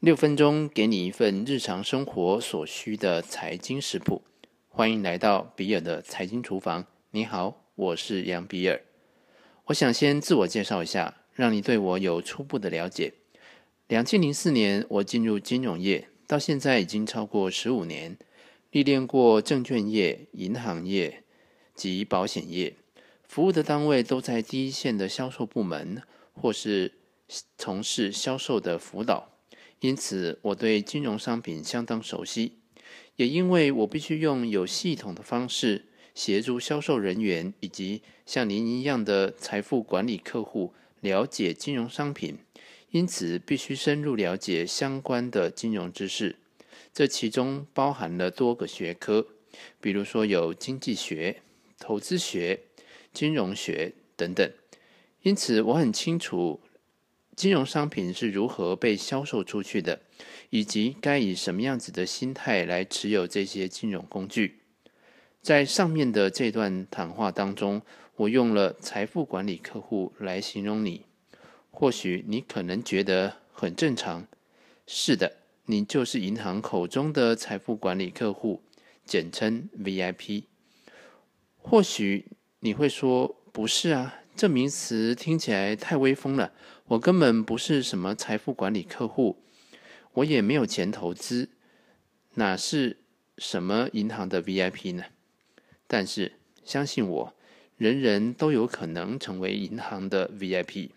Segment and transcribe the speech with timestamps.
[0.00, 4.22] 六分钟给你一份日常生活所需的财经食谱，
[4.70, 6.86] 欢迎来到比尔的财经厨房。
[7.10, 8.80] 你好，我是杨比尔。
[9.66, 13.12] 我想先自我介绍一下，让你对我有初步的了解。
[13.88, 18.16] 两千零四年我进入金融业，到现在已经超过十五年，
[18.70, 21.24] 历练过证券业、银行业
[21.74, 22.74] 及保险业，
[23.28, 26.94] 服务的单位都在第一线的销售部门，或是
[27.58, 29.29] 从事销售的辅导。
[29.80, 32.58] 因此，我对金融商品相当熟悉，
[33.16, 42.38] 也因为我必须用有系统的方式协助销售人员以及像您一样的财富管理客户了解金融商品，
[42.90, 46.36] 因此必须深入了解相关的金融知识。
[46.92, 49.26] 这其中包含了多个学科，
[49.80, 51.40] 比如说有经济学、
[51.78, 52.60] 投资学、
[53.14, 54.52] 金融学等等。
[55.22, 56.60] 因此，我很清楚。
[57.36, 60.00] 金融商品是如何被销售出去的，
[60.50, 64.60] 以及该以什么样子的心态来持有这些金融工具。
[65.40, 67.80] 在上面的这段谈话当中，
[68.16, 71.06] 我用了财富管理客户来形容你。
[71.70, 74.26] 或许你可能觉得很正常，
[74.86, 78.62] 是的，你就是银行口中的财富管理客户，
[79.06, 80.42] 简称 VIP。
[81.56, 82.26] 或许
[82.58, 84.19] 你会说，不是啊。
[84.40, 86.54] 这名词听起来太威风了。
[86.86, 89.36] 我根本不是什么财富管理客户，
[90.14, 91.50] 我也没有钱投资，
[92.36, 92.96] 哪是
[93.36, 95.04] 什么银行的 VIP 呢？
[95.86, 96.32] 但是
[96.64, 97.34] 相信我，
[97.76, 100.88] 人人都有可能成为银行的 VIP。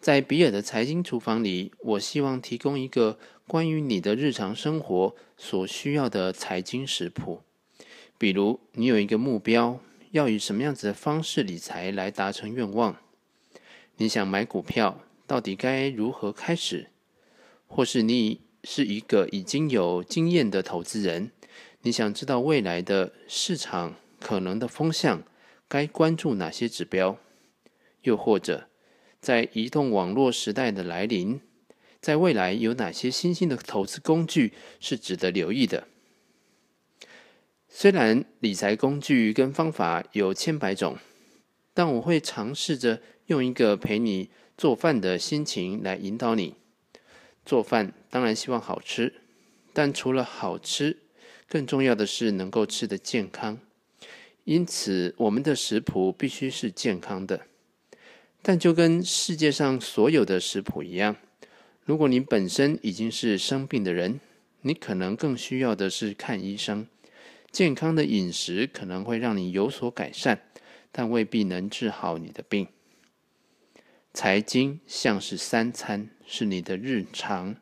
[0.00, 7.42] 在比尔的财经厨房里，我希望提供一个关于你的日常生活所需要的财经食谱。
[8.16, 9.82] 比如，你有一个目标。
[10.10, 12.96] 要以什么样子的方式理财来达成愿望？
[13.98, 16.88] 你想买股票，到底该如何开始？
[17.68, 21.30] 或是你是一个已经有经验的投资人，
[21.82, 25.22] 你想知道未来的市场可能的风向，
[25.68, 27.16] 该关注哪些指标？
[28.02, 28.66] 又或者，
[29.20, 31.40] 在移动网络时代的来临，
[32.00, 35.86] 在未来有哪些新兴的投资工具是值得留意的？
[37.72, 40.98] 虽然理财工具跟方法有千百种，
[41.72, 46.56] 但我会尝试着用一个陪你做饭的心情来引导你。
[47.46, 49.14] 做饭当然希望好吃，
[49.72, 50.98] 但除了好吃，
[51.48, 53.58] 更重要的是能够吃得健康。
[54.44, 57.46] 因此，我们的食谱必须是健康的。
[58.42, 61.14] 但就跟世界上所有的食谱一样，
[61.84, 64.18] 如果你本身已经是生病的人，
[64.62, 66.86] 你可能更需要的是看医生。
[67.52, 70.42] 健康的饮食可能会让你有所改善，
[70.92, 72.68] 但未必能治好你的病。
[74.12, 77.56] 财经像是三餐，是你的日常。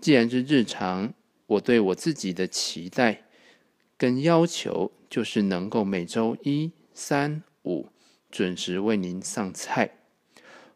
[0.00, 1.14] 既然是日常，
[1.46, 3.24] 我对我自己的期待
[3.96, 7.88] 跟要求，就是能够每周一、三、五
[8.30, 9.90] 准时为您上菜。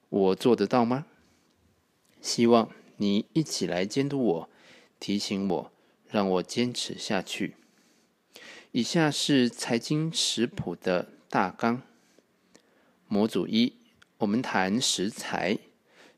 [0.08, 1.06] 我做得到吗？
[2.20, 4.50] 希望你一起来监督我，
[4.98, 5.72] 提醒我，
[6.08, 7.54] 让我坚持下去。
[8.72, 11.82] 以下是财经食谱的大纲。
[13.06, 13.72] 模组一，
[14.18, 15.56] 我们谈食材，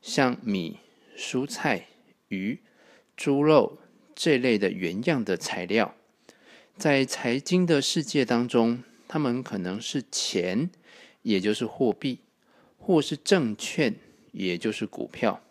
[0.01, 0.79] 像米、
[1.17, 1.87] 蔬菜、
[2.27, 2.59] 鱼、
[3.15, 3.79] 猪肉
[4.13, 5.95] 这类的原样的材料，
[6.75, 10.69] 在财经的世界当中，它们可能是钱，
[11.21, 12.19] 也就是货币，
[12.77, 13.95] 或是证券，
[14.33, 15.41] 也就是股票，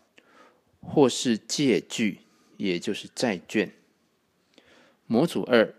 [0.83, 2.19] 或是借据，
[2.59, 3.73] 也就是债券。
[5.07, 5.75] 模组二。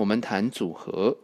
[0.00, 1.18] 我们谈组合，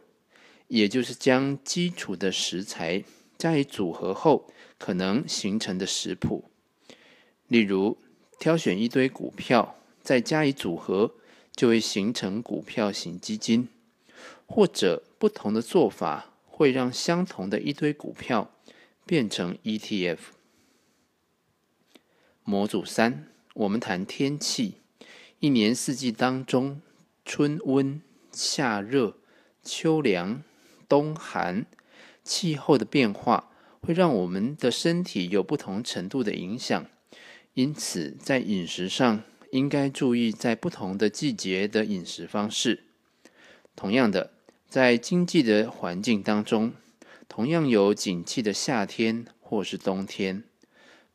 [0.69, 3.03] 也就是将基础的食材
[3.39, 6.51] 加以组合后可能形成的食谱。
[7.49, 7.97] 例如，
[8.39, 11.15] 挑选一堆股票，再加以组合，
[11.55, 13.69] 就会形成股票型基金。
[14.47, 18.51] 或者，不同的做法会让相同的一堆股票
[19.07, 20.19] 变成 ETF。
[22.45, 24.75] 模组三，我们谈天气，
[25.41, 26.83] 一年四季当中，
[27.25, 28.03] 春温。
[28.37, 29.17] 夏热、
[29.63, 30.43] 秋凉、
[30.87, 31.65] 冬寒，
[32.23, 33.51] 气候的变化
[33.81, 36.87] 会让我们的身体有不同程度的影响，
[37.55, 39.23] 因此在饮食上
[39.53, 42.85] 应该注意在不同的季节的饮食方式。
[43.75, 44.33] 同样的，
[44.69, 46.73] 在经济的环境当中，
[47.29, 50.45] 同样有景气的夏天或是冬天，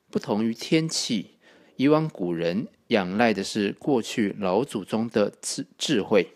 [0.09, 1.35] 不同于天气，
[1.75, 6.33] 以往古人仰赖的是过去老祖宗的智智慧。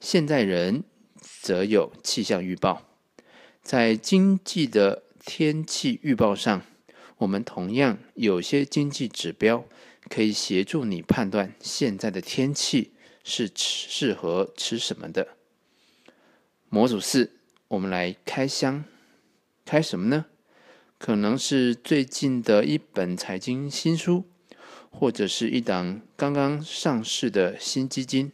[0.00, 0.84] 现代人
[1.20, 2.82] 则有气象预报，
[3.62, 6.62] 在经济的天气预报上，
[7.18, 9.64] 我们同样有些经济指标
[10.08, 12.92] 可以协助你判断现在的天气
[13.24, 15.36] 是适合吃什么的。
[16.68, 17.32] 模组四，
[17.66, 18.84] 我们来开箱，
[19.64, 20.26] 开什么呢？
[20.96, 24.24] 可能是最近的一本财经新书，
[24.90, 28.32] 或者是一档刚刚上市的新基金，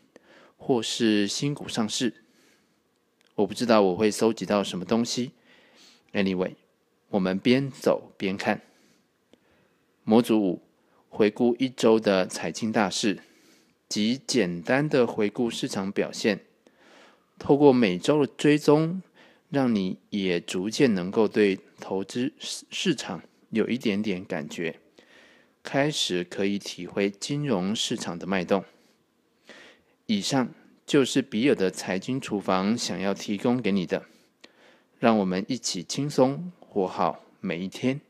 [0.66, 2.24] 或是新股上市。
[3.34, 5.32] 我不知道我会搜集到什么东西。
[6.14, 6.54] Anyway，
[7.10, 8.62] 我们边走边看。
[10.04, 10.62] 模组五，
[11.10, 13.18] 回顾一周的财经大事，
[13.90, 16.40] 及简单的回顾市场表现。
[17.38, 19.02] 透过每周的追踪，
[19.50, 24.80] 让你也逐渐能够对投资市场有一点点感觉，
[25.62, 28.64] 开始可以体会金融市场的脉动。
[30.06, 30.48] 以上
[30.84, 34.04] 就是比尔的财经厨房想要提供给你的，
[34.98, 38.00] 让我们一起轻松活好每一天。